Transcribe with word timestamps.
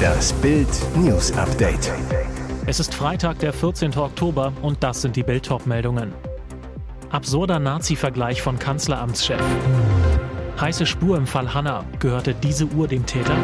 Das 0.00 0.32
Bild 0.34 0.68
News 0.96 1.32
Update. 1.32 1.92
Es 2.66 2.80
ist 2.80 2.94
Freitag, 2.94 3.38
der 3.40 3.52
14. 3.52 3.96
Oktober 3.96 4.52
und 4.62 4.82
das 4.82 5.02
sind 5.02 5.16
die 5.16 5.22
Bild 5.22 5.48
meldungen 5.66 6.12
Absurder 7.10 7.58
Nazi-Vergleich 7.58 8.40
von 8.40 8.58
Kanzleramtschef. 8.58 9.40
Heiße 10.60 10.86
Spur 10.86 11.16
im 11.16 11.26
Fall 11.26 11.52
Hanna. 11.54 11.84
Gehörte 11.98 12.34
diese 12.34 12.66
Uhr 12.66 12.86
dem 12.86 13.04
Täter? 13.06 13.36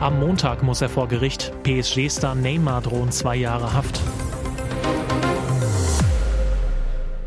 Am 0.00 0.20
Montag 0.20 0.62
muss 0.62 0.82
er 0.82 0.88
vor 0.88 1.08
Gericht. 1.08 1.52
PSG-Star 1.62 2.34
Neymar 2.34 2.82
drohen 2.82 3.10
zwei 3.10 3.36
Jahre 3.36 3.72
Haft. 3.72 4.00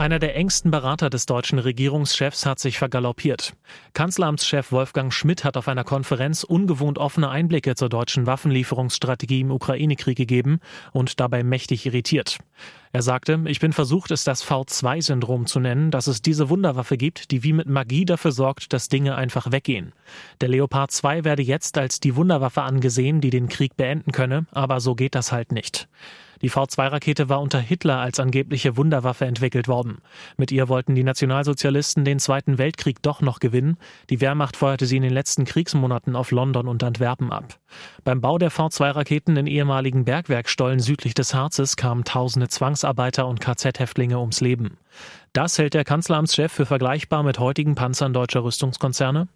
Einer 0.01 0.17
der 0.17 0.35
engsten 0.35 0.71
Berater 0.71 1.11
des 1.11 1.27
deutschen 1.27 1.59
Regierungschefs 1.59 2.47
hat 2.47 2.57
sich 2.57 2.79
vergaloppiert. 2.79 3.53
Kanzleramtschef 3.93 4.71
Wolfgang 4.71 5.13
Schmidt 5.13 5.43
hat 5.43 5.57
auf 5.57 5.67
einer 5.67 5.83
Konferenz 5.83 6.43
ungewohnt 6.43 6.97
offene 6.97 7.29
Einblicke 7.29 7.75
zur 7.75 7.87
deutschen 7.87 8.25
Waffenlieferungsstrategie 8.25 9.41
im 9.41 9.51
Ukraine-Krieg 9.51 10.17
gegeben 10.17 10.59
und 10.91 11.19
dabei 11.19 11.43
mächtig 11.43 11.85
irritiert. 11.85 12.39
Er 12.91 13.03
sagte, 13.03 13.41
ich 13.45 13.59
bin 13.59 13.73
versucht, 13.73 14.09
es 14.09 14.23
das 14.23 14.43
V2-Syndrom 14.43 15.45
zu 15.45 15.59
nennen, 15.59 15.91
dass 15.91 16.07
es 16.07 16.23
diese 16.23 16.49
Wunderwaffe 16.49 16.97
gibt, 16.97 17.29
die 17.29 17.43
wie 17.43 17.53
mit 17.53 17.67
Magie 17.67 18.05
dafür 18.05 18.31
sorgt, 18.31 18.73
dass 18.73 18.89
Dinge 18.89 19.13
einfach 19.13 19.51
weggehen. 19.51 19.93
Der 20.41 20.49
Leopard 20.49 20.89
2 20.89 21.25
werde 21.25 21.43
jetzt 21.43 21.77
als 21.77 21.99
die 21.99 22.15
Wunderwaffe 22.15 22.63
angesehen, 22.63 23.21
die 23.21 23.29
den 23.29 23.49
Krieg 23.49 23.77
beenden 23.77 24.13
könne, 24.13 24.47
aber 24.51 24.79
so 24.79 24.95
geht 24.95 25.13
das 25.13 25.31
halt 25.31 25.51
nicht. 25.51 25.87
Die 26.41 26.49
V2-Rakete 26.49 27.29
war 27.29 27.41
unter 27.41 27.59
Hitler 27.59 27.99
als 27.99 28.19
angebliche 28.19 28.77
Wunderwaffe 28.77 29.25
entwickelt 29.25 29.67
worden. 29.67 29.99
Mit 30.37 30.51
ihr 30.51 30.69
wollten 30.69 30.95
die 30.95 31.03
Nationalsozialisten 31.03 32.05
den 32.05 32.19
Zweiten 32.19 32.57
Weltkrieg 32.57 33.01
doch 33.01 33.21
noch 33.21 33.39
gewinnen. 33.39 33.77
Die 34.09 34.21
Wehrmacht 34.21 34.57
feuerte 34.57 34.85
sie 34.85 34.97
in 34.97 35.03
den 35.03 35.13
letzten 35.13 35.45
Kriegsmonaten 35.45 36.15
auf 36.15 36.31
London 36.31 36.67
und 36.67 36.83
Antwerpen 36.83 37.31
ab. 37.31 37.59
Beim 38.03 38.21
Bau 38.21 38.37
der 38.37 38.51
V2-Raketen 38.51 39.37
in 39.37 39.47
ehemaligen 39.47 40.05
Bergwerkstollen 40.05 40.79
südlich 40.79 41.13
des 41.13 41.33
Harzes 41.33 41.75
kamen 41.75 42.03
tausende 42.03 42.47
Zwangsarbeiter 42.47 43.27
und 43.27 43.39
KZ-Häftlinge 43.39 44.19
ums 44.19 44.41
Leben. 44.41 44.77
Das 45.33 45.57
hält 45.57 45.73
der 45.73 45.85
Kanzleramtschef 45.85 46.51
für 46.51 46.65
vergleichbar 46.65 47.23
mit 47.23 47.39
heutigen 47.39 47.75
Panzern 47.75 48.13
deutscher 48.13 48.43
Rüstungskonzerne? 48.43 49.27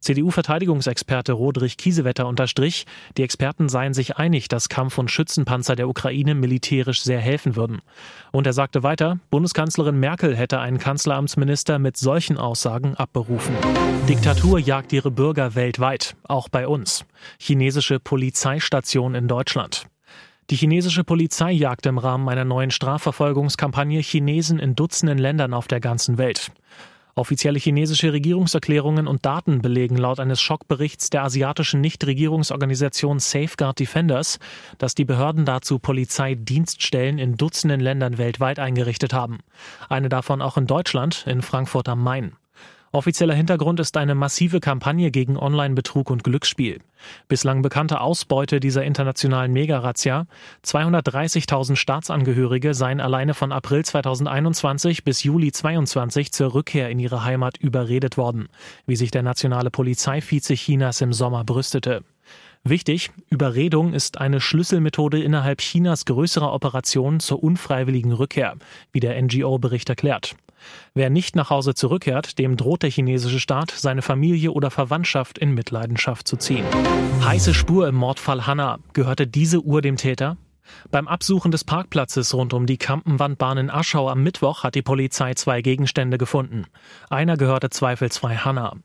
CDU-Verteidigungsexperte 0.00 1.32
Rodrich 1.32 1.76
Kiesewetter 1.76 2.26
unterstrich, 2.26 2.86
die 3.16 3.22
Experten 3.22 3.68
seien 3.68 3.94
sich 3.94 4.16
einig, 4.16 4.48
dass 4.48 4.68
Kampf- 4.68 4.98
und 4.98 5.10
Schützenpanzer 5.10 5.76
der 5.76 5.88
Ukraine 5.88 6.34
militärisch 6.34 7.02
sehr 7.02 7.20
helfen 7.20 7.56
würden. 7.56 7.80
Und 8.32 8.46
er 8.46 8.52
sagte 8.52 8.82
weiter, 8.82 9.18
Bundeskanzlerin 9.30 9.98
Merkel 9.98 10.36
hätte 10.36 10.60
einen 10.60 10.78
Kanzleramtsminister 10.78 11.78
mit 11.78 11.96
solchen 11.96 12.36
Aussagen 12.36 12.94
abberufen. 12.96 13.54
Diktatur 14.08 14.58
jagt 14.58 14.92
ihre 14.92 15.10
Bürger 15.10 15.54
weltweit, 15.54 16.16
auch 16.24 16.48
bei 16.48 16.68
uns. 16.68 17.06
Chinesische 17.38 17.98
Polizeistation 18.00 19.14
in 19.14 19.28
Deutschland. 19.28 19.86
Die 20.50 20.56
chinesische 20.56 21.04
Polizei 21.04 21.52
jagt 21.52 21.86
im 21.86 21.96
Rahmen 21.96 22.28
einer 22.28 22.44
neuen 22.44 22.70
Strafverfolgungskampagne 22.70 24.00
Chinesen 24.00 24.58
in 24.58 24.74
Dutzenden 24.74 25.16
Ländern 25.16 25.54
auf 25.54 25.68
der 25.68 25.80
ganzen 25.80 26.18
Welt. 26.18 26.52
Offizielle 27.16 27.60
chinesische 27.60 28.12
Regierungserklärungen 28.12 29.06
und 29.06 29.24
Daten 29.24 29.62
belegen 29.62 29.96
laut 29.96 30.18
eines 30.18 30.40
Schockberichts 30.40 31.10
der 31.10 31.22
asiatischen 31.22 31.80
Nichtregierungsorganisation 31.80 33.20
Safeguard 33.20 33.78
Defenders, 33.78 34.40
dass 34.78 34.96
die 34.96 35.04
Behörden 35.04 35.44
dazu 35.44 35.78
Polizeidienststellen 35.78 37.18
in 37.18 37.36
Dutzenden 37.36 37.80
Ländern 37.80 38.18
weltweit 38.18 38.58
eingerichtet 38.58 39.12
haben. 39.12 39.38
Eine 39.88 40.08
davon 40.08 40.42
auch 40.42 40.56
in 40.56 40.66
Deutschland, 40.66 41.24
in 41.28 41.42
Frankfurt 41.42 41.88
am 41.88 42.02
Main. 42.02 42.32
Offizieller 42.94 43.34
Hintergrund 43.34 43.80
ist 43.80 43.96
eine 43.96 44.14
massive 44.14 44.60
Kampagne 44.60 45.10
gegen 45.10 45.36
Online-Betrug 45.36 46.10
und 46.10 46.22
Glücksspiel. 46.22 46.80
Bislang 47.26 47.60
bekannte 47.60 48.00
Ausbeute 48.00 48.60
dieser 48.60 48.84
internationalen 48.84 49.52
Mega-Razzia. 49.52 50.28
230.000 50.64 51.74
Staatsangehörige 51.74 52.72
seien 52.72 53.00
alleine 53.00 53.34
von 53.34 53.50
April 53.50 53.84
2021 53.84 55.02
bis 55.02 55.24
Juli 55.24 55.50
2022 55.50 56.30
zur 56.30 56.54
Rückkehr 56.54 56.88
in 56.88 57.00
ihre 57.00 57.24
Heimat 57.24 57.56
überredet 57.58 58.16
worden, 58.16 58.48
wie 58.86 58.94
sich 58.94 59.10
der 59.10 59.24
nationale 59.24 59.72
Polizeivize 59.72 60.54
Chinas 60.54 61.00
im 61.00 61.12
Sommer 61.12 61.42
brüstete. 61.42 62.04
Wichtig, 62.62 63.10
Überredung 63.28 63.92
ist 63.92 64.18
eine 64.18 64.40
Schlüsselmethode 64.40 65.20
innerhalb 65.20 65.58
Chinas 65.58 66.04
größerer 66.04 66.52
Operationen 66.52 67.18
zur 67.18 67.42
unfreiwilligen 67.42 68.12
Rückkehr, 68.12 68.54
wie 68.92 69.00
der 69.00 69.20
NGO-Bericht 69.20 69.88
erklärt. 69.88 70.36
Wer 70.94 71.10
nicht 71.10 71.36
nach 71.36 71.50
Hause 71.50 71.74
zurückkehrt, 71.74 72.38
dem 72.38 72.56
droht 72.56 72.82
der 72.82 72.90
chinesische 72.90 73.40
Staat, 73.40 73.70
seine 73.70 74.02
Familie 74.02 74.52
oder 74.52 74.70
Verwandtschaft 74.70 75.38
in 75.38 75.54
Mitleidenschaft 75.54 76.28
zu 76.28 76.36
ziehen. 76.36 76.64
Heiße 77.22 77.54
Spur 77.54 77.88
im 77.88 77.94
Mordfall 77.94 78.46
Hanna. 78.46 78.78
Gehörte 78.92 79.26
diese 79.26 79.60
Uhr 79.60 79.82
dem 79.82 79.96
Täter? 79.96 80.36
Beim 80.90 81.08
Absuchen 81.08 81.50
des 81.50 81.64
Parkplatzes 81.64 82.34
rund 82.34 82.54
um 82.54 82.66
die 82.66 82.78
Kampenwandbahn 82.78 83.58
in 83.58 83.70
Aschau 83.70 84.08
am 84.08 84.22
Mittwoch 84.22 84.64
hat 84.64 84.74
die 84.74 84.82
Polizei 84.82 85.34
zwei 85.34 85.62
Gegenstände 85.62 86.18
gefunden. 86.18 86.66
Einer 87.10 87.36
gehörte 87.36 87.70
zweifelsfrei 87.70 88.36
Hanna. 88.36 88.76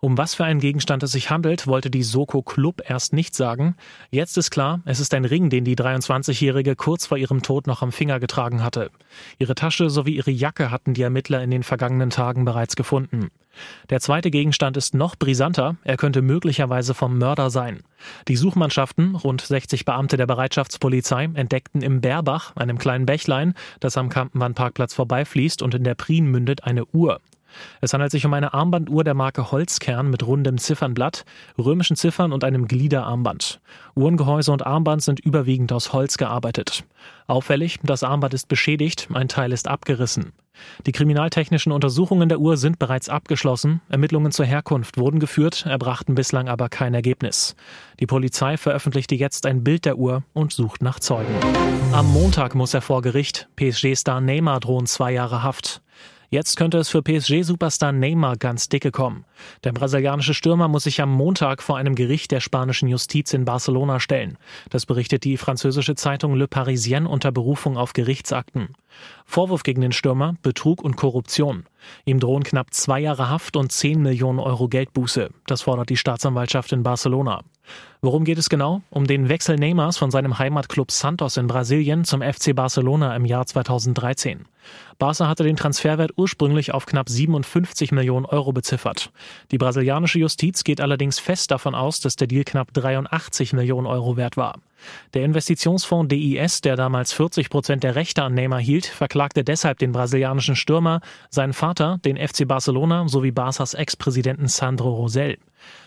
Um 0.00 0.18
was 0.18 0.34
für 0.34 0.44
einen 0.44 0.60
Gegenstand 0.60 1.02
es 1.02 1.12
sich 1.12 1.30
handelt, 1.30 1.66
wollte 1.66 1.90
die 1.90 2.02
Soko 2.02 2.42
Club 2.42 2.82
erst 2.86 3.12
nicht 3.12 3.34
sagen. 3.34 3.76
Jetzt 4.10 4.36
ist 4.38 4.50
klar, 4.50 4.80
es 4.84 5.00
ist 5.00 5.14
ein 5.14 5.24
Ring, 5.24 5.50
den 5.50 5.64
die 5.64 5.76
23-Jährige 5.76 6.76
kurz 6.76 7.06
vor 7.06 7.18
ihrem 7.18 7.42
Tod 7.42 7.66
noch 7.66 7.82
am 7.82 7.92
Finger 7.92 8.20
getragen 8.20 8.62
hatte. 8.62 8.90
Ihre 9.38 9.54
Tasche 9.54 9.90
sowie 9.90 10.16
ihre 10.16 10.30
Jacke 10.30 10.70
hatten 10.70 10.94
die 10.94 11.02
Ermittler 11.02 11.42
in 11.42 11.50
den 11.50 11.62
vergangenen 11.62 12.10
Tagen 12.10 12.44
bereits 12.44 12.76
gefunden. 12.76 13.30
Der 13.90 14.00
zweite 14.00 14.30
Gegenstand 14.30 14.76
ist 14.76 14.94
noch 14.94 15.16
brisanter, 15.16 15.76
er 15.84 15.96
könnte 15.96 16.22
möglicherweise 16.22 16.94
vom 16.94 17.18
Mörder 17.18 17.50
sein. 17.50 17.82
Die 18.28 18.36
Suchmannschaften, 18.36 19.14
rund 19.14 19.40
60 19.40 19.84
Beamte 19.84 20.16
der 20.16 20.26
Bereitschaftspolizei, 20.26 21.30
entdeckten 21.34 21.82
im 21.82 22.00
Bärbach, 22.00 22.56
einem 22.56 22.78
kleinen 22.78 23.06
Bächlein, 23.06 23.54
das 23.80 23.96
am 23.96 24.08
Kampenwandparkplatz 24.08 24.94
vorbeifließt 24.94 25.62
und 25.62 25.74
in 25.74 25.84
der 25.84 25.94
Prien 25.94 26.26
mündet, 26.26 26.64
eine 26.64 26.84
Uhr. 26.86 27.20
Es 27.80 27.92
handelt 27.92 28.10
sich 28.10 28.26
um 28.26 28.34
eine 28.34 28.54
Armbanduhr 28.54 29.04
der 29.04 29.14
Marke 29.14 29.50
Holzkern 29.50 30.10
mit 30.10 30.26
rundem 30.26 30.58
Ziffernblatt, 30.58 31.24
römischen 31.58 31.96
Ziffern 31.96 32.32
und 32.32 32.44
einem 32.44 32.68
Gliederarmband. 32.68 33.60
Uhrengehäuse 33.94 34.52
und 34.52 34.66
Armband 34.66 35.02
sind 35.02 35.20
überwiegend 35.20 35.72
aus 35.72 35.92
Holz 35.92 36.16
gearbeitet. 36.16 36.84
Auffällig, 37.26 37.78
das 37.82 38.02
Armband 38.02 38.34
ist 38.34 38.48
beschädigt, 38.48 39.08
ein 39.12 39.28
Teil 39.28 39.52
ist 39.52 39.68
abgerissen. 39.68 40.32
Die 40.86 40.92
kriminaltechnischen 40.92 41.72
Untersuchungen 41.72 42.28
der 42.28 42.38
Uhr 42.38 42.56
sind 42.56 42.78
bereits 42.78 43.08
abgeschlossen. 43.08 43.80
Ermittlungen 43.88 44.32
zur 44.32 44.46
Herkunft 44.46 44.98
wurden 44.98 45.18
geführt, 45.18 45.66
erbrachten 45.66 46.14
bislang 46.14 46.48
aber 46.48 46.68
kein 46.68 46.94
Ergebnis. 46.94 47.56
Die 48.00 48.06
Polizei 48.06 48.56
veröffentlichte 48.56 49.14
jetzt 49.14 49.46
ein 49.46 49.64
Bild 49.64 49.84
der 49.84 49.98
Uhr 49.98 50.22
und 50.32 50.52
sucht 50.52 50.82
nach 50.82 51.00
Zeugen. 51.00 51.34
Am 51.92 52.12
Montag 52.12 52.54
muss 52.54 52.74
er 52.74 52.82
vor 52.82 53.02
Gericht. 53.02 53.48
PSG-Star 53.56 54.20
Neymar 54.20 54.60
drohen 54.60 54.86
zwei 54.86 55.12
Jahre 55.12 55.42
Haft. 55.42 55.82
Jetzt 56.34 56.56
könnte 56.56 56.78
es 56.78 56.88
für 56.88 57.00
PSG-Superstar 57.00 57.92
Neymar 57.92 58.36
ganz 58.36 58.68
dicke 58.68 58.90
kommen. 58.90 59.24
Der 59.62 59.70
brasilianische 59.70 60.34
Stürmer 60.34 60.66
muss 60.66 60.82
sich 60.82 61.00
am 61.00 61.12
Montag 61.12 61.62
vor 61.62 61.76
einem 61.76 61.94
Gericht 61.94 62.32
der 62.32 62.40
spanischen 62.40 62.88
Justiz 62.88 63.32
in 63.32 63.44
Barcelona 63.44 64.00
stellen. 64.00 64.36
Das 64.68 64.84
berichtet 64.84 65.22
die 65.22 65.36
französische 65.36 65.94
Zeitung 65.94 66.34
Le 66.34 66.48
Parisien 66.48 67.06
unter 67.06 67.30
Berufung 67.30 67.76
auf 67.76 67.92
Gerichtsakten. 67.92 68.70
Vorwurf 69.24 69.62
gegen 69.62 69.80
den 69.80 69.92
Stürmer 69.92 70.34
Betrug 70.42 70.82
und 70.82 70.96
Korruption. 70.96 71.66
Ihm 72.04 72.18
drohen 72.18 72.42
knapp 72.42 72.74
zwei 72.74 72.98
Jahre 72.98 73.30
Haft 73.30 73.56
und 73.56 73.70
10 73.70 74.02
Millionen 74.02 74.40
Euro 74.40 74.66
Geldbuße. 74.66 75.30
Das 75.46 75.62
fordert 75.62 75.88
die 75.88 75.96
Staatsanwaltschaft 75.96 76.72
in 76.72 76.82
Barcelona. 76.82 77.44
Worum 78.00 78.24
geht 78.24 78.38
es 78.38 78.50
genau? 78.50 78.82
Um 78.90 79.06
den 79.06 79.28
Wechsel 79.28 79.56
Neymars 79.56 79.96
von 79.96 80.10
seinem 80.10 80.38
Heimatclub 80.38 80.90
Santos 80.90 81.36
in 81.38 81.46
Brasilien 81.46 82.04
zum 82.04 82.20
FC 82.20 82.54
Barcelona 82.54 83.16
im 83.16 83.24
Jahr 83.24 83.46
2013. 83.46 84.44
Barca 84.98 85.26
hatte 85.26 85.42
den 85.42 85.56
Transferwert 85.56 86.12
ursprünglich 86.16 86.72
auf 86.72 86.86
knapp 86.86 87.08
57 87.08 87.92
Millionen 87.92 88.26
Euro 88.26 88.52
beziffert. 88.52 89.10
Die 89.50 89.58
brasilianische 89.58 90.18
Justiz 90.18 90.64
geht 90.64 90.80
allerdings 90.80 91.18
fest 91.18 91.50
davon 91.50 91.74
aus, 91.74 92.00
dass 92.00 92.16
der 92.16 92.26
Deal 92.26 92.44
knapp 92.44 92.72
83 92.72 93.52
Millionen 93.52 93.86
Euro 93.86 94.16
wert 94.16 94.36
war. 94.36 94.58
Der 95.14 95.24
Investitionsfonds 95.24 96.08
DIS, 96.08 96.60
der 96.60 96.76
damals 96.76 97.12
40 97.12 97.48
Prozent 97.48 97.82
der 97.82 97.94
Rechte 97.94 98.22
an 98.22 98.34
Neymar 98.34 98.60
hielt, 98.60 98.86
verklagte 98.86 99.44
deshalb 99.44 99.78
den 99.78 99.92
brasilianischen 99.92 100.56
Stürmer, 100.56 101.00
seinen 101.30 101.54
Vater, 101.54 101.98
den 102.04 102.16
FC 102.16 102.46
Barcelona 102.46 103.08
sowie 103.08 103.30
Barças 103.30 103.74
Ex-Präsidenten 103.74 104.48
Sandro 104.48 104.94
Rosell. 104.94 105.38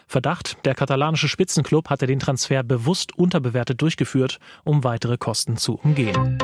Verdacht, 0.08 0.58
der 0.64 0.74
katalanische 0.74 1.28
Spitzenclub 1.28 1.90
hatte 1.90 2.08
den 2.08 2.20
Transfer 2.20 2.64
bewusst 2.64 3.18
unterbewertet 3.18 3.82
durchgeführt, 3.82 4.40
um 4.64 4.86
weitere 4.86 5.18
Kosten 5.18 5.58
zu 5.58 5.76
umgehen. 5.84 6.38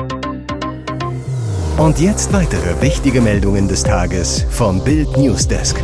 Und 1.78 1.98
jetzt 1.98 2.32
weitere 2.32 2.80
wichtige 2.82 3.20
Meldungen 3.20 3.66
des 3.66 3.82
Tages 3.82 4.46
vom 4.50 4.84
Bild 4.84 5.16
Newsdesk. 5.16 5.82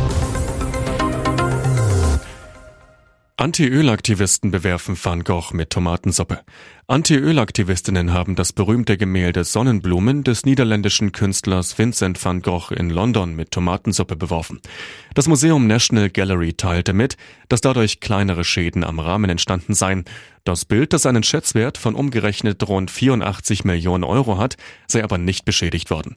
Anti-Öl-Aktivisten 3.41 4.51
bewerfen 4.51 4.95
Van 5.03 5.23
Gogh 5.23 5.51
mit 5.55 5.71
Tomatensuppe. 5.71 6.41
Anti-Öl-Aktivistinnen 6.85 8.13
haben 8.13 8.35
das 8.35 8.53
berühmte 8.53 8.97
Gemälde 8.97 9.45
Sonnenblumen 9.45 10.23
des 10.23 10.45
niederländischen 10.45 11.11
Künstlers 11.11 11.75
Vincent 11.79 12.23
van 12.23 12.43
Gogh 12.43 12.71
in 12.71 12.91
London 12.91 13.35
mit 13.35 13.49
Tomatensuppe 13.49 14.15
beworfen. 14.15 14.61
Das 15.15 15.27
Museum 15.27 15.65
National 15.65 16.11
Gallery 16.11 16.53
teilte 16.53 16.93
mit, 16.93 17.17
dass 17.49 17.61
dadurch 17.61 17.99
kleinere 17.99 18.43
Schäden 18.43 18.83
am 18.83 18.99
Rahmen 18.99 19.31
entstanden 19.31 19.73
seien. 19.73 20.05
Das 20.43 20.65
Bild, 20.65 20.93
das 20.93 21.07
einen 21.07 21.23
Schätzwert 21.23 21.79
von 21.79 21.95
umgerechnet 21.95 22.61
rund 22.69 22.91
84 22.91 23.65
Millionen 23.65 24.03
Euro 24.03 24.37
hat, 24.37 24.55
sei 24.85 25.03
aber 25.03 25.17
nicht 25.17 25.45
beschädigt 25.45 25.89
worden. 25.89 26.15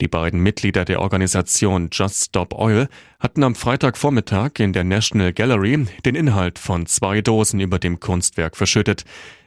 Die 0.00 0.08
beiden 0.08 0.40
Mitglieder 0.40 0.84
der 0.84 1.00
Organisation 1.00 1.88
Just 1.90 2.26
Stop 2.26 2.54
Oil 2.54 2.86
hatten 3.18 3.42
am 3.42 3.56
Freitagvormittag 3.56 4.52
in 4.58 4.72
der 4.72 4.84
National 4.84 5.32
Gallery 5.32 5.86
den 6.04 6.14
Inhalt 6.14 6.60
von 6.60 6.86
zwei 6.86 7.20
Dosen 7.20 7.58
über 7.58 7.80
dem 7.80 7.98
Kunstwerk 7.98 8.56
verschüttet. 8.56 9.04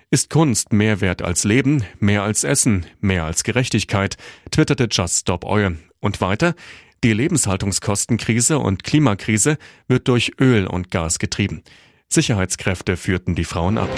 Ist 0.10 0.30
Kunst 0.30 0.74
mehr 0.74 1.00
wert 1.00 1.22
als 1.22 1.46
Leben, 1.46 1.86
mehr 2.00 2.24
als 2.24 2.44
Essen, 2.44 2.86
mehr 3.00 3.24
als 3.24 3.46
Gerechtigkeit, 3.46 4.18
twitterte 4.52 4.90
Just 4.92 5.22
Stop 5.22 5.46
Oil. 5.46 5.78
Und 6.02 6.20
weiter, 6.20 6.54
die 7.02 7.14
Lebenshaltungskostenkrise 7.14 8.60
und 8.60 8.84
Klimakrise 8.84 9.58
wird 9.88 10.10
durch 10.10 10.34
Öl 10.42 10.68
und 10.68 10.92
Gas 10.92 11.18
getrieben. 11.18 11.64
Sicherheitskräfte 12.10 12.98
führten 12.98 13.36
die 13.36 13.46
Frauen 13.46 13.78
ab. 13.78 13.90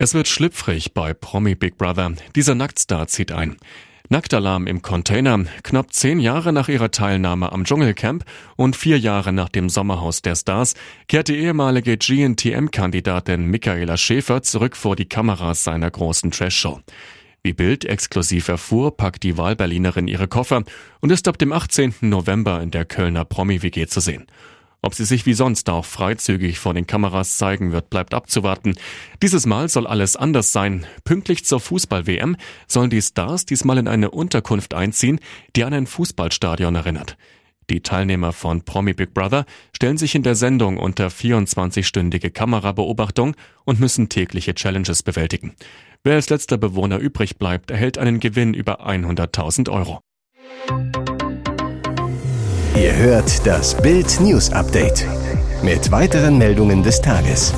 Es 0.00 0.14
wird 0.14 0.26
schlüpfrig 0.26 0.94
bei 0.94 1.14
Promi 1.14 1.54
Big 1.54 1.78
Brother. 1.78 2.12
Dieser 2.34 2.56
Nacktstar 2.56 3.06
zieht 3.06 3.30
ein. 3.30 3.56
Nacktalarm 4.08 4.68
im 4.68 4.82
Container. 4.82 5.44
Knapp 5.64 5.92
zehn 5.92 6.20
Jahre 6.20 6.52
nach 6.52 6.68
ihrer 6.68 6.92
Teilnahme 6.92 7.50
am 7.50 7.64
Dschungelcamp 7.64 8.24
und 8.54 8.76
vier 8.76 8.98
Jahre 9.00 9.32
nach 9.32 9.48
dem 9.48 9.68
Sommerhaus 9.68 10.22
der 10.22 10.36
Stars 10.36 10.74
kehrt 11.08 11.26
die 11.26 11.36
ehemalige 11.36 11.96
GNTM-Kandidatin 11.96 13.46
Michaela 13.46 13.96
Schäfer 13.96 14.42
zurück 14.42 14.76
vor 14.76 14.94
die 14.94 15.08
Kameras 15.08 15.64
seiner 15.64 15.90
großen 15.90 16.30
Trash-Show. 16.30 16.80
Wie 17.42 17.52
Bild 17.52 17.84
exklusiv 17.84 18.46
erfuhr, 18.48 18.96
packt 18.96 19.24
die 19.24 19.38
Wahlberlinerin 19.38 20.06
ihre 20.06 20.28
Koffer 20.28 20.62
und 21.00 21.10
ist 21.10 21.26
ab 21.26 21.38
dem 21.38 21.52
18. 21.52 21.94
November 22.02 22.62
in 22.62 22.70
der 22.70 22.84
Kölner 22.84 23.24
Promi-WG 23.24 23.86
zu 23.86 24.00
sehen. 24.00 24.26
Ob 24.86 24.94
sie 24.94 25.04
sich 25.04 25.26
wie 25.26 25.34
sonst 25.34 25.68
auch 25.68 25.84
freizügig 25.84 26.60
vor 26.60 26.72
den 26.72 26.86
Kameras 26.86 27.38
zeigen 27.38 27.72
wird, 27.72 27.90
bleibt 27.90 28.14
abzuwarten. 28.14 28.76
Dieses 29.20 29.44
Mal 29.44 29.68
soll 29.68 29.84
alles 29.84 30.14
anders 30.14 30.52
sein. 30.52 30.86
Pünktlich 31.02 31.44
zur 31.44 31.58
Fußball-WM 31.58 32.36
sollen 32.68 32.90
die 32.90 33.02
Stars 33.02 33.44
diesmal 33.46 33.78
in 33.78 33.88
eine 33.88 34.12
Unterkunft 34.12 34.74
einziehen, 34.74 35.18
die 35.56 35.64
an 35.64 35.74
ein 35.74 35.88
Fußballstadion 35.88 36.76
erinnert. 36.76 37.16
Die 37.68 37.80
Teilnehmer 37.80 38.32
von 38.32 38.62
Promi 38.62 38.92
Big 38.94 39.12
Brother 39.12 39.44
stellen 39.74 39.98
sich 39.98 40.14
in 40.14 40.22
der 40.22 40.36
Sendung 40.36 40.76
unter 40.76 41.08
24-stündige 41.08 42.30
Kamerabeobachtung 42.30 43.34
und 43.64 43.80
müssen 43.80 44.08
tägliche 44.08 44.54
Challenges 44.54 45.02
bewältigen. 45.02 45.56
Wer 46.04 46.14
als 46.14 46.30
letzter 46.30 46.58
Bewohner 46.58 46.98
übrig 46.98 47.38
bleibt, 47.38 47.72
erhält 47.72 47.98
einen 47.98 48.20
Gewinn 48.20 48.54
über 48.54 48.86
100.000 48.88 49.68
Euro. 49.68 50.00
Ihr 52.76 52.94
hört 52.94 53.46
das 53.46 53.74
Bild 53.74 54.20
News 54.20 54.52
Update 54.52 55.06
mit 55.62 55.90
weiteren 55.90 56.36
Meldungen 56.36 56.82
des 56.82 57.00
Tages. 57.00 57.54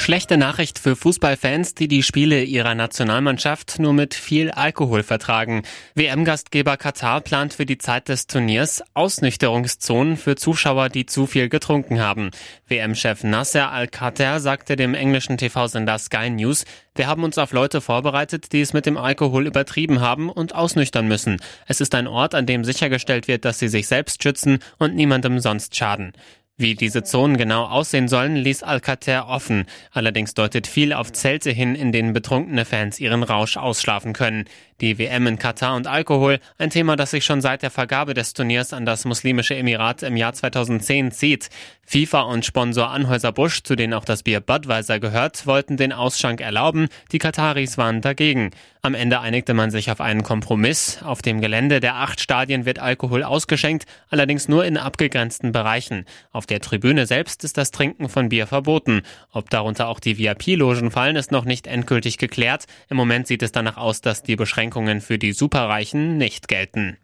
Schlechte 0.00 0.38
Nachricht 0.38 0.78
für 0.78 0.96
Fußballfans, 0.96 1.74
die 1.74 1.86
die 1.86 2.02
Spiele 2.02 2.42
ihrer 2.42 2.74
Nationalmannschaft 2.74 3.78
nur 3.78 3.92
mit 3.92 4.14
viel 4.14 4.50
Alkohol 4.50 5.02
vertragen. 5.02 5.64
WM-Gastgeber 5.96 6.78
Katar 6.78 7.20
plant 7.20 7.52
für 7.52 7.66
die 7.66 7.76
Zeit 7.76 8.08
des 8.08 8.26
Turniers 8.26 8.82
Ausnüchterungszonen 8.94 10.16
für 10.16 10.36
Zuschauer, 10.36 10.88
die 10.88 11.04
zu 11.04 11.26
viel 11.26 11.50
getrunken 11.50 12.00
haben. 12.00 12.30
WM-Chef 12.68 13.22
Nasser 13.22 13.70
Al-Khater 13.70 14.40
sagte 14.40 14.76
dem 14.76 14.94
englischen 14.94 15.36
TV-Sender 15.36 15.98
Sky 15.98 16.30
News, 16.30 16.64
wir 16.94 17.06
haben 17.06 17.24
uns 17.24 17.36
auf 17.36 17.52
Leute 17.52 17.80
vorbereitet, 17.80 18.52
die 18.52 18.62
es 18.62 18.72
mit 18.72 18.86
dem 18.86 18.96
Alkohol 18.96 19.46
übertrieben 19.46 20.00
haben 20.00 20.30
und 20.30 20.54
ausnüchtern 20.54 21.06
müssen. 21.06 21.36
Es 21.66 21.80
ist 21.80 21.94
ein 21.94 22.06
Ort, 22.06 22.34
an 22.34 22.46
dem 22.46 22.64
sichergestellt 22.64 23.28
wird, 23.28 23.44
dass 23.44 23.58
sie 23.58 23.68
sich 23.68 23.86
selbst 23.88 24.22
schützen 24.22 24.60
und 24.78 24.94
niemandem 24.94 25.38
sonst 25.40 25.76
schaden. 25.76 26.12
Wie 26.60 26.74
diese 26.74 27.04
Zonen 27.04 27.36
genau 27.36 27.66
aussehen 27.66 28.08
sollen, 28.08 28.34
ließ 28.34 28.64
Alcater 28.64 29.28
offen. 29.28 29.66
Allerdings 29.92 30.34
deutet 30.34 30.66
viel 30.66 30.92
auf 30.92 31.12
Zelte 31.12 31.52
hin, 31.52 31.76
in 31.76 31.92
denen 31.92 32.12
betrunkene 32.12 32.64
Fans 32.64 32.98
ihren 32.98 33.22
Rausch 33.22 33.56
ausschlafen 33.56 34.12
können. 34.12 34.44
Die 34.80 34.96
WM 34.96 35.26
in 35.26 35.40
Katar 35.40 35.74
und 35.74 35.88
Alkohol, 35.88 36.38
ein 36.56 36.70
Thema, 36.70 36.94
das 36.94 37.10
sich 37.10 37.24
schon 37.24 37.40
seit 37.40 37.62
der 37.62 37.70
Vergabe 37.72 38.14
des 38.14 38.32
Turniers 38.32 38.72
an 38.72 38.86
das 38.86 39.04
muslimische 39.04 39.56
Emirat 39.56 40.04
im 40.04 40.16
Jahr 40.16 40.34
2010 40.34 41.10
zieht. 41.10 41.50
FIFA 41.84 42.20
und 42.22 42.44
Sponsor 42.44 42.90
Anhäuser-Busch, 42.90 43.62
zu 43.62 43.74
denen 43.74 43.94
auch 43.94 44.04
das 44.04 44.22
Bier 44.22 44.40
Budweiser 44.40 45.00
gehört, 45.00 45.46
wollten 45.46 45.78
den 45.78 45.92
Ausschank 45.92 46.40
erlauben. 46.40 46.88
Die 47.10 47.18
Kataris 47.18 47.76
waren 47.78 48.02
dagegen. 48.02 48.50
Am 48.82 48.94
Ende 48.94 49.20
einigte 49.20 49.54
man 49.54 49.70
sich 49.70 49.90
auf 49.90 50.00
einen 50.00 50.22
Kompromiss. 50.22 51.02
Auf 51.02 51.22
dem 51.22 51.40
Gelände 51.40 51.80
der 51.80 51.96
acht 51.96 52.20
Stadien 52.20 52.64
wird 52.66 52.78
Alkohol 52.78 53.24
ausgeschenkt, 53.24 53.86
allerdings 54.10 54.48
nur 54.48 54.64
in 54.64 54.76
abgegrenzten 54.76 55.50
Bereichen. 55.50 56.04
Auf 56.30 56.46
der 56.46 56.60
Tribüne 56.60 57.06
selbst 57.06 57.42
ist 57.42 57.56
das 57.56 57.72
Trinken 57.72 58.08
von 58.08 58.28
Bier 58.28 58.46
verboten. 58.46 59.02
Ob 59.32 59.50
darunter 59.50 59.88
auch 59.88 59.98
die 59.98 60.18
VIP-Logen 60.18 60.90
fallen, 60.92 61.16
ist 61.16 61.32
noch 61.32 61.46
nicht 61.46 61.66
endgültig 61.66 62.18
geklärt. 62.18 62.66
Im 62.90 62.98
Moment 62.98 63.26
sieht 63.26 63.42
es 63.42 63.50
danach 63.50 63.78
aus, 63.78 64.02
dass 64.02 64.22
die 64.22 64.36
Beschränkungen 64.36 64.67
für 65.00 65.18
die 65.18 65.32
Superreichen 65.32 66.16
nicht 66.16 66.48
gelten. 66.48 66.98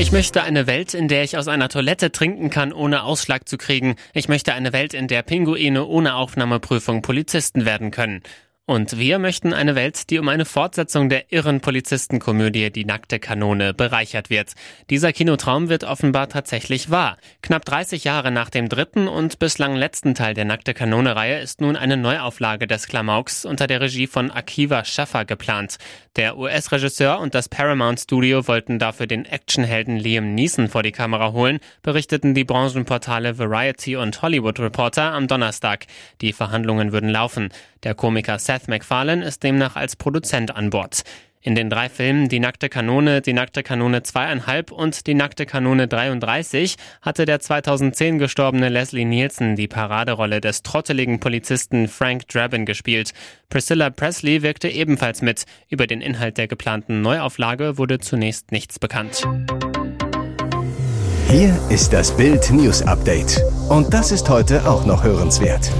Ich 0.00 0.12
möchte 0.12 0.44
eine 0.44 0.68
Welt, 0.68 0.94
in 0.94 1.08
der 1.08 1.24
ich 1.24 1.36
aus 1.36 1.48
einer 1.48 1.68
Toilette 1.68 2.12
trinken 2.12 2.50
kann, 2.50 2.72
ohne 2.72 3.02
Ausschlag 3.02 3.48
zu 3.48 3.58
kriegen. 3.58 3.96
Ich 4.14 4.28
möchte 4.28 4.54
eine 4.54 4.72
Welt, 4.72 4.94
in 4.94 5.08
der 5.08 5.22
Pinguine 5.22 5.84
ohne 5.84 6.14
Aufnahmeprüfung 6.14 7.02
Polizisten 7.02 7.64
werden 7.64 7.90
können. 7.90 8.22
Und 8.68 8.98
wir 8.98 9.18
möchten 9.18 9.54
eine 9.54 9.76
Welt, 9.76 10.10
die 10.10 10.18
um 10.18 10.28
eine 10.28 10.44
Fortsetzung 10.44 11.08
der 11.08 11.32
irren 11.32 11.62
Polizistenkomödie 11.62 12.70
Die 12.70 12.84
nackte 12.84 13.18
Kanone 13.18 13.72
bereichert 13.72 14.28
wird. 14.28 14.52
Dieser 14.90 15.14
Kinotraum 15.14 15.70
wird 15.70 15.84
offenbar 15.84 16.28
tatsächlich 16.28 16.90
wahr. 16.90 17.16
Knapp 17.40 17.64
30 17.64 18.04
Jahre 18.04 18.30
nach 18.30 18.50
dem 18.50 18.68
dritten 18.68 19.08
und 19.08 19.38
bislang 19.38 19.74
letzten 19.74 20.14
Teil 20.14 20.34
der 20.34 20.44
nackte 20.44 20.74
Kanone-Reihe 20.74 21.40
ist 21.40 21.62
nun 21.62 21.76
eine 21.76 21.96
Neuauflage 21.96 22.66
des 22.66 22.88
Klamauks 22.88 23.46
unter 23.46 23.66
der 23.66 23.80
Regie 23.80 24.06
von 24.06 24.30
Akiva 24.30 24.84
Schaffer 24.84 25.24
geplant. 25.24 25.78
Der 26.16 26.36
US-Regisseur 26.36 27.20
und 27.20 27.34
das 27.34 27.48
Paramount 27.48 28.00
Studio 28.00 28.46
wollten 28.48 28.78
dafür 28.78 29.06
den 29.06 29.24
Actionhelden 29.24 29.96
Liam 29.96 30.34
Neeson 30.34 30.68
vor 30.68 30.82
die 30.82 30.92
Kamera 30.92 31.32
holen, 31.32 31.60
berichteten 31.82 32.34
die 32.34 32.44
Branchenportale 32.44 33.38
Variety 33.38 33.96
und 33.96 34.20
Hollywood 34.20 34.60
Reporter 34.60 35.12
am 35.12 35.26
Donnerstag. 35.26 35.86
Die 36.20 36.34
Verhandlungen 36.34 36.92
würden 36.92 37.08
laufen. 37.08 37.48
Der 37.84 37.94
Komiker 37.94 38.40
Seth 38.40 38.57
MacFarlane 38.66 39.24
ist 39.24 39.44
demnach 39.44 39.76
als 39.76 39.94
Produzent 39.94 40.56
an 40.56 40.70
Bord. 40.70 41.04
In 41.40 41.54
den 41.54 41.70
drei 41.70 41.88
Filmen 41.88 42.28
Die 42.28 42.40
nackte 42.40 42.68
Kanone, 42.68 43.22
Die 43.22 43.32
nackte 43.32 43.62
Kanone 43.62 44.02
zweieinhalb 44.02 44.72
und 44.72 45.06
Die 45.06 45.14
nackte 45.14 45.46
Kanone 45.46 45.86
33 45.86 46.76
hatte 47.00 47.24
der 47.24 47.40
2010 47.40 48.18
gestorbene 48.18 48.68
Leslie 48.68 49.04
Nielsen 49.04 49.54
die 49.54 49.68
Paraderolle 49.68 50.40
des 50.40 50.62
trotteligen 50.62 51.20
Polizisten 51.20 51.86
Frank 51.86 52.26
Drabin 52.28 52.66
gespielt. 52.66 53.12
Priscilla 53.48 53.90
Presley 53.90 54.42
wirkte 54.42 54.68
ebenfalls 54.68 55.22
mit. 55.22 55.44
Über 55.68 55.86
den 55.86 56.00
Inhalt 56.00 56.38
der 56.38 56.48
geplanten 56.48 57.02
Neuauflage 57.02 57.78
wurde 57.78 57.98
zunächst 57.98 58.50
nichts 58.50 58.78
bekannt. 58.78 59.22
Hier 61.30 61.56
ist 61.68 61.92
das 61.92 62.16
Bild 62.16 62.50
News 62.50 62.82
Update. 62.82 63.40
Und 63.68 63.94
das 63.94 64.12
ist 64.12 64.28
heute 64.28 64.68
auch 64.68 64.86
noch 64.86 65.04
hörenswert. 65.04 65.70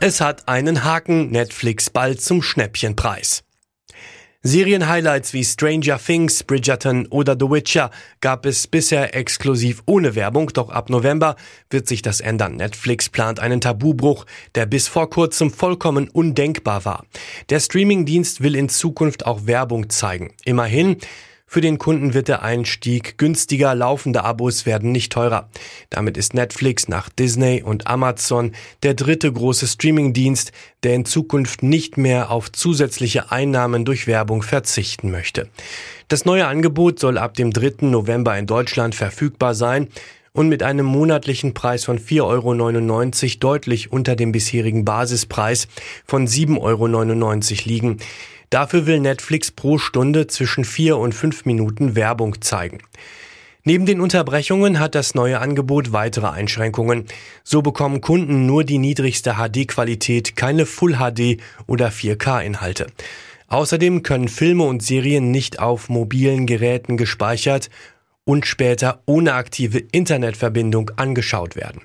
Es 0.00 0.20
hat 0.20 0.46
einen 0.46 0.84
Haken, 0.84 1.30
Netflix 1.30 1.88
bald 1.88 2.20
zum 2.20 2.42
Schnäppchenpreis. 2.42 3.44
Serienhighlights 4.42 5.32
wie 5.32 5.42
Stranger 5.42 5.98
Things, 5.98 6.44
Bridgerton 6.44 7.06
oder 7.08 7.34
The 7.38 7.50
Witcher 7.50 7.90
gab 8.20 8.46
es 8.46 8.66
bisher 8.66 9.16
exklusiv 9.16 9.82
ohne 9.86 10.14
Werbung, 10.14 10.48
doch 10.52 10.68
ab 10.68 10.90
November 10.90 11.34
wird 11.70 11.88
sich 11.88 12.02
das 12.02 12.20
ändern. 12.20 12.56
Netflix 12.56 13.08
plant 13.08 13.40
einen 13.40 13.60
Tabubruch, 13.60 14.26
der 14.54 14.66
bis 14.66 14.86
vor 14.86 15.10
kurzem 15.10 15.50
vollkommen 15.50 16.08
undenkbar 16.08 16.84
war. 16.84 17.04
Der 17.48 17.58
Streamingdienst 17.58 18.42
will 18.42 18.54
in 18.54 18.68
Zukunft 18.68 19.26
auch 19.26 19.46
Werbung 19.46 19.88
zeigen. 19.88 20.34
Immerhin, 20.44 20.98
für 21.48 21.60
den 21.60 21.78
Kunden 21.78 22.12
wird 22.12 22.26
der 22.26 22.42
Einstieg 22.42 23.18
günstiger, 23.18 23.74
laufende 23.74 24.24
Abos 24.24 24.66
werden 24.66 24.90
nicht 24.90 25.12
teurer. 25.12 25.48
Damit 25.90 26.16
ist 26.16 26.34
Netflix 26.34 26.88
nach 26.88 27.08
Disney 27.08 27.62
und 27.62 27.86
Amazon 27.86 28.52
der 28.82 28.94
dritte 28.94 29.32
große 29.32 29.68
Streamingdienst, 29.68 30.50
der 30.82 30.94
in 30.94 31.04
Zukunft 31.04 31.62
nicht 31.62 31.96
mehr 31.96 32.30
auf 32.30 32.50
zusätzliche 32.50 33.30
Einnahmen 33.30 33.84
durch 33.84 34.08
Werbung 34.08 34.42
verzichten 34.42 35.12
möchte. 35.12 35.48
Das 36.08 36.24
neue 36.24 36.48
Angebot 36.48 36.98
soll 36.98 37.16
ab 37.16 37.34
dem 37.34 37.52
3. 37.52 37.86
November 37.86 38.36
in 38.36 38.46
Deutschland 38.46 38.96
verfügbar 38.96 39.54
sein 39.54 39.88
und 40.36 40.48
mit 40.48 40.62
einem 40.62 40.84
monatlichen 40.84 41.54
Preis 41.54 41.84
von 41.84 41.98
4,99 41.98 43.24
Euro 43.24 43.38
deutlich 43.38 43.90
unter 43.90 44.16
dem 44.16 44.32
bisherigen 44.32 44.84
Basispreis 44.84 45.66
von 46.04 46.26
7,99 46.26 46.60
Euro 46.60 47.68
liegen. 47.68 47.96
Dafür 48.50 48.86
will 48.86 49.00
Netflix 49.00 49.50
pro 49.50 49.78
Stunde 49.78 50.26
zwischen 50.26 50.64
vier 50.64 50.98
und 50.98 51.14
fünf 51.14 51.44
Minuten 51.44 51.96
Werbung 51.96 52.40
zeigen. 52.40 52.78
Neben 53.64 53.84
den 53.84 54.00
Unterbrechungen 54.00 54.78
hat 54.78 54.94
das 54.94 55.16
neue 55.16 55.40
Angebot 55.40 55.92
weitere 55.92 56.28
Einschränkungen. 56.28 57.06
So 57.42 57.62
bekommen 57.62 58.00
Kunden 58.00 58.46
nur 58.46 58.62
die 58.62 58.78
niedrigste 58.78 59.34
HD-Qualität, 59.34 60.36
keine 60.36 60.66
Full 60.66 60.98
HD 60.98 61.42
oder 61.66 61.88
4K-Inhalte. 61.88 62.86
Außerdem 63.48 64.04
können 64.04 64.28
Filme 64.28 64.62
und 64.62 64.84
Serien 64.84 65.32
nicht 65.32 65.58
auf 65.58 65.88
mobilen 65.88 66.46
Geräten 66.46 66.96
gespeichert 66.96 67.68
und 68.24 68.46
später 68.46 69.02
ohne 69.06 69.34
aktive 69.34 69.78
Internetverbindung 69.78 70.92
angeschaut 70.96 71.56
werden. 71.56 71.82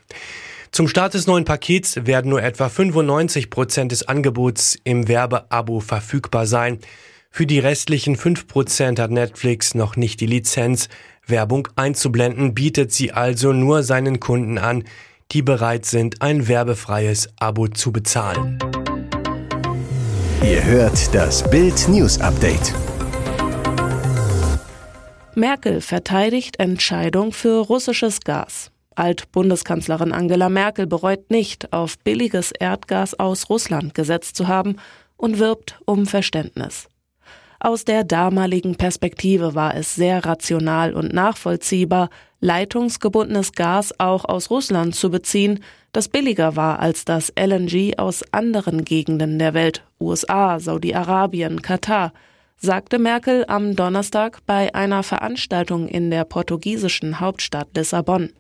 Zum 0.74 0.88
Start 0.88 1.16
des 1.16 1.28
neuen 1.28 1.44
Pakets 1.44 2.06
werden 2.06 2.30
nur 2.30 2.42
etwa 2.42 2.70
95 2.70 3.50
Prozent 3.50 3.92
des 3.92 4.08
Angebots 4.08 4.78
im 4.86 5.10
Werbeabo 5.10 5.82
verfügbar 5.82 6.48
sein. 6.48 6.80
Für 7.30 7.46
die 7.46 7.60
restlichen 7.60 8.16
5 8.16 8.48
Prozent 8.48 8.98
hat 8.98 9.12
Netflix 9.12 9.76
noch 9.76 9.98
nicht 9.98 10.22
die 10.22 10.28
Lizenz, 10.28 10.88
Werbung 11.28 11.68
einzublenden, 11.76 12.54
bietet 12.54 12.94
sie 12.94 13.12
also 13.12 13.52
nur 13.52 13.84
seinen 13.84 14.22
Kunden 14.22 14.58
an, 14.58 14.86
die 15.34 15.42
bereit 15.42 15.84
sind, 15.86 16.22
ein 16.22 16.48
werbefreies 16.48 17.28
Abo 17.38 17.68
zu 17.68 17.92
bezahlen. 17.92 18.58
Ihr 20.42 20.64
hört 20.64 21.14
das 21.14 21.50
Bild 21.50 21.86
News 21.90 22.18
Update. 22.22 22.74
Merkel 25.36 25.82
verteidigt 25.82 26.60
Entscheidung 26.60 27.34
für 27.34 27.60
russisches 27.60 28.22
Gas. 28.22 28.71
Alt-Bundeskanzlerin 28.96 30.12
Angela 30.12 30.50
Merkel 30.50 30.88
bereut 30.88 31.30
nicht, 31.30 31.72
auf 31.74 31.98
billiges 32.00 32.52
Erdgas 32.52 33.20
aus 33.20 33.50
Russland 33.50 33.94
gesetzt 33.94 34.36
zu 34.36 34.48
haben 34.48 34.78
und 35.18 35.40
wirbt 35.40 35.80
um 35.86 36.06
Verständnis. 36.06 36.88
Aus 37.60 37.86
der 37.86 38.04
damaligen 38.04 38.76
Perspektive 38.76 39.54
war 39.54 39.76
es 39.76 39.94
sehr 39.94 40.26
rational 40.26 40.94
und 40.94 41.14
nachvollziehbar, 41.14 42.10
leitungsgebundenes 42.40 43.52
Gas 43.52 43.94
auch 44.00 44.26
aus 44.26 44.50
Russland 44.50 44.96
zu 44.96 45.12
beziehen, 45.12 45.64
das 45.94 46.08
billiger 46.08 46.56
war 46.56 46.80
als 46.80 47.06
das 47.06 47.32
LNG 47.38 47.98
aus 47.98 48.24
anderen 48.32 48.84
Gegenden 48.84 49.38
der 49.38 49.54
Welt, 49.54 49.84
USA, 50.00 50.60
Saudi-Arabien, 50.60 51.62
Katar, 51.62 52.14
sagte 52.58 52.98
Merkel 52.98 53.46
am 53.48 53.76
Donnerstag 53.76 54.40
bei 54.46 54.74
einer 54.74 55.04
Veranstaltung 55.04 55.88
in 55.88 56.10
der 56.10 56.26
portugiesischen 56.26 57.20
Hauptstadt 57.20 57.68
Lissabon. 57.76 58.32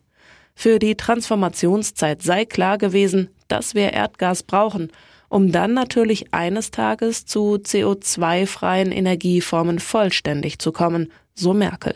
Für 0.61 0.77
die 0.77 0.95
Transformationszeit 0.95 2.21
sei 2.21 2.45
klar 2.45 2.77
gewesen, 2.77 3.29
dass 3.47 3.73
wir 3.73 3.93
Erdgas 3.93 4.43
brauchen 4.43 4.91
um 5.31 5.53
dann 5.53 5.73
natürlich 5.73 6.33
eines 6.33 6.71
Tages 6.71 7.25
zu 7.25 7.55
CO2-freien 7.55 8.91
Energieformen 8.91 9.79
vollständig 9.79 10.59
zu 10.59 10.73
kommen, 10.73 11.09
so 11.33 11.53
Merkel. 11.53 11.95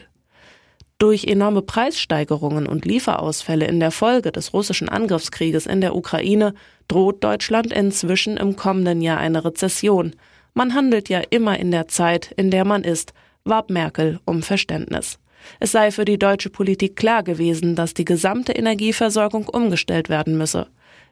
Durch 0.99 1.25
enorme 1.25 1.61
Preissteigerungen 1.61 2.65
und 2.65 2.85
Lieferausfälle 2.85 3.67
in 3.67 3.81
der 3.81 3.91
Folge 3.91 4.31
des 4.31 4.53
russischen 4.53 4.87
Angriffskrieges 4.87 5.65
in 5.65 5.81
der 5.81 5.97
Ukraine 5.97 6.53
droht 6.87 7.25
Deutschland 7.25 7.73
inzwischen 7.73 8.37
im 8.37 8.55
kommenden 8.55 9.01
Jahr 9.01 9.17
eine 9.17 9.43
Rezession. 9.43 10.15
Man 10.53 10.73
handelt 10.73 11.09
ja 11.09 11.21
immer 11.29 11.59
in 11.59 11.71
der 11.71 11.89
Zeit, 11.89 12.31
in 12.37 12.51
der 12.51 12.63
man 12.63 12.85
ist, 12.85 13.13
warb 13.43 13.69
Merkel 13.69 14.21
um 14.23 14.43
Verständnis. 14.43 15.19
Es 15.59 15.71
sei 15.71 15.91
für 15.91 16.05
die 16.05 16.19
deutsche 16.19 16.49
Politik 16.49 16.95
klar 16.95 17.23
gewesen, 17.23 17.75
dass 17.75 17.93
die 17.93 18.05
gesamte 18.05 18.53
Energieversorgung 18.53 19.47
umgestellt 19.47 20.09
werden 20.09 20.37
müsse. 20.37 20.67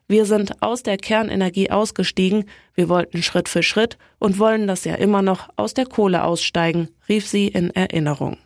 Wir 0.08 0.26
sind 0.26 0.62
aus 0.62 0.84
der 0.84 0.98
Kernenergie 0.98 1.72
ausgestiegen, 1.72 2.46
wir 2.76 2.90
wollten 2.90 3.24
Schritt 3.24 3.48
für 3.48 3.64
Schritt 3.64 3.98
und 4.20 4.38
wollen 4.38 4.68
das 4.68 4.84
ja 4.84 4.96
immer 4.96 5.22
noch 5.22 5.50
aus 5.56 5.74
der 5.74 5.86
Kohle 5.86 6.24
aussteigen, 6.24 6.90
rief 7.08 7.26
sie 7.28 7.48
in 7.48 7.70
Erinnerung. 7.70 8.38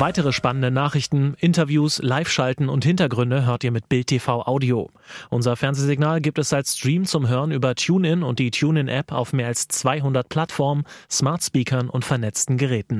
Weitere 0.00 0.32
spannende 0.32 0.70
Nachrichten, 0.70 1.34
Interviews, 1.40 2.00
Live-Schalten 2.00 2.68
und 2.68 2.84
Hintergründe 2.84 3.44
hört 3.46 3.64
ihr 3.64 3.72
mit 3.72 3.88
Bild 3.88 4.06
TV 4.06 4.42
Audio. 4.46 4.90
Unser 5.28 5.56
Fernsehsignal 5.56 6.20
gibt 6.20 6.38
es 6.38 6.52
als 6.52 6.76
Stream 6.76 7.04
zum 7.04 7.28
Hören 7.28 7.50
über 7.50 7.74
TuneIn 7.74 8.22
und 8.22 8.38
die 8.38 8.52
TuneIn-App 8.52 9.10
auf 9.10 9.32
mehr 9.32 9.48
als 9.48 9.66
200 9.66 10.28
Plattformen, 10.28 10.84
Smart 11.10 11.42
Speakern 11.42 11.88
und 11.90 12.04
vernetzten 12.04 12.58
Geräten. 12.58 12.96